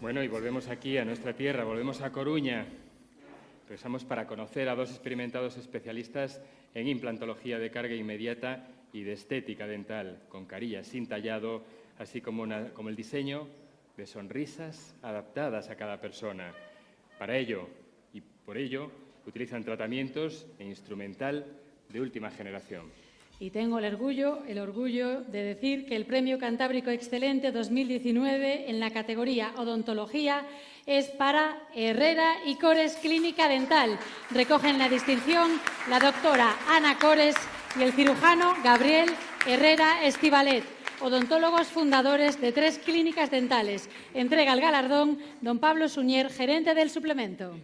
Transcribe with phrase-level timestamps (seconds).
[0.00, 2.66] Bueno, y volvemos aquí a nuestra tierra, volvemos a Coruña.
[3.62, 6.42] Regresamos para conocer a dos experimentados especialistas
[6.74, 11.64] en implantología de carga inmediata y de estética dental, con carillas sin tallado,
[11.98, 12.44] así como,
[12.74, 13.48] como el diseño
[13.96, 16.52] de sonrisas adaptadas a cada persona.
[17.18, 17.66] Para ello
[18.12, 18.90] y por ello
[19.26, 21.46] utilizan tratamientos e instrumental
[21.88, 22.92] de última generación.
[23.38, 28.80] Y tengo el orgullo, el orgullo de decir que el Premio Cantábrico Excelente 2019 en
[28.80, 30.46] la categoría Odontología
[30.86, 33.98] es para Herrera y Cores Clínica Dental.
[34.30, 35.50] Recogen la distinción
[35.90, 37.36] la doctora Ana Cores
[37.78, 39.10] y el cirujano Gabriel
[39.46, 40.64] Herrera Estivalet,
[41.02, 43.90] odontólogos fundadores de tres clínicas dentales.
[44.14, 47.54] Entrega el galardón don Pablo Suñer, gerente del suplemento.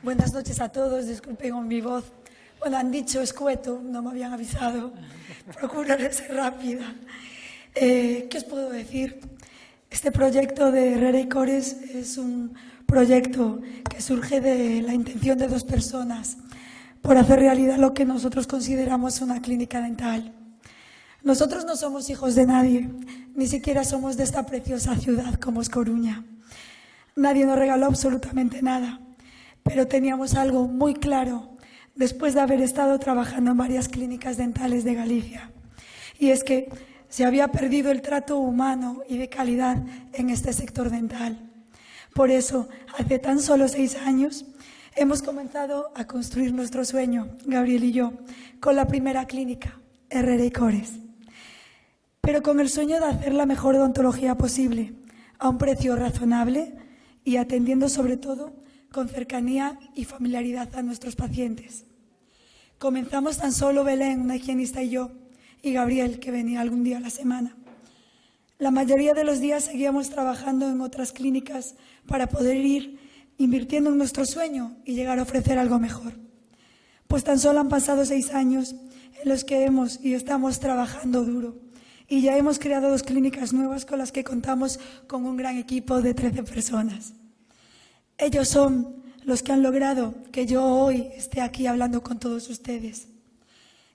[0.00, 2.04] Buenas noches a todos, disculpen con mi voz.
[2.60, 4.92] Bueno, han dicho escueto, no me habían avisado.
[5.58, 6.94] Procuraré ser rápida.
[7.74, 9.18] Eh, ¿Qué os puedo decir?
[9.90, 12.54] Este proyecto de Herrera y Cores es un
[12.86, 16.36] proyecto que surge de la intención de dos personas
[17.02, 20.32] por hacer realidad lo que nosotros consideramos una clínica dental.
[21.24, 22.88] Nosotros no somos hijos de nadie,
[23.34, 26.24] ni siquiera somos de esta preciosa ciudad como es Coruña.
[27.16, 29.00] Nadie nos regaló absolutamente nada
[29.68, 31.50] pero teníamos algo muy claro
[31.94, 35.50] después de haber estado trabajando en varias clínicas dentales de Galicia.
[36.18, 36.70] Y es que
[37.08, 39.76] se había perdido el trato humano y de calidad
[40.14, 41.38] en este sector dental.
[42.14, 44.46] Por eso, hace tan solo seis años,
[44.96, 48.12] hemos comenzado a construir nuestro sueño, Gabriel y yo,
[48.60, 49.78] con la primera clínica,
[50.08, 50.92] Herrera y Cores.
[52.22, 54.94] Pero con el sueño de hacer la mejor odontología posible,
[55.38, 56.74] a un precio razonable
[57.22, 58.52] y atendiendo sobre todo
[58.92, 61.84] con cercanía y familiaridad a nuestros pacientes.
[62.78, 65.10] Comenzamos tan solo Belén, una higienista y yo,
[65.62, 67.56] y Gabriel, que venía algún día a la semana.
[68.58, 71.74] La mayoría de los días seguíamos trabajando en otras clínicas
[72.06, 72.98] para poder ir
[73.36, 76.12] invirtiendo en nuestro sueño y llegar a ofrecer algo mejor.
[77.06, 78.74] Pues tan solo han pasado seis años
[79.22, 81.68] en los que hemos y estamos trabajando duro
[82.08, 86.00] y ya hemos creado dos clínicas nuevas con las que contamos con un gran equipo
[86.00, 87.12] de 13 personas.
[88.18, 93.06] Ellos son los que han logrado que yo hoy esté aquí hablando con todos ustedes.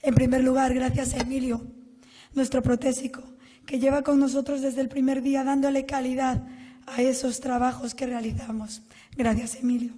[0.00, 1.60] En primer lugar, gracias a Emilio,
[2.32, 3.24] nuestro protésico,
[3.66, 6.46] que lleva con nosotros desde el primer día dándole calidad
[6.86, 8.82] a esos trabajos que realizamos.
[9.16, 9.92] Gracias, Emilio.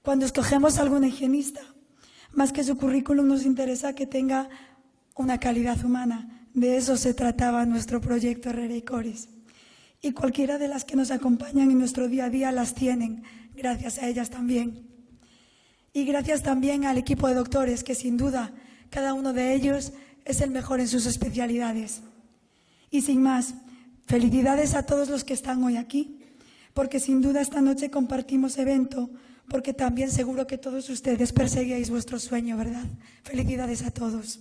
[0.00, 1.60] Cuando escogemos a algún higienista,
[2.32, 4.48] más que su currículum nos interesa que tenga
[5.16, 6.46] una calidad humana.
[6.54, 9.28] De eso se trataba nuestro proyecto Herrera y Cores
[10.04, 13.22] y cualquiera de las que nos acompañan en nuestro día a día las tienen,
[13.56, 14.86] gracias a ellas también.
[15.94, 18.52] Y gracias también al equipo de doctores, que sin duda
[18.90, 19.94] cada uno de ellos
[20.26, 22.02] es el mejor en sus especialidades.
[22.90, 23.54] Y sin más,
[24.06, 26.20] felicidades a todos los que están hoy aquí,
[26.74, 29.08] porque sin duda esta noche compartimos evento,
[29.48, 32.84] porque también seguro que todos ustedes perseguíais vuestro sueño, ¿verdad?
[33.22, 34.40] Felicidades a todos.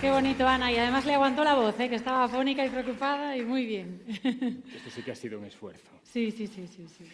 [0.00, 0.72] Qué bonito, Ana.
[0.72, 1.88] Y además le aguantó la voz, ¿eh?
[1.90, 4.02] que estaba afónica y preocupada y muy bien.
[4.08, 5.90] Esto sí que ha sido un esfuerzo.
[6.02, 6.86] Sí, sí, sí, sí.
[6.88, 7.04] sí.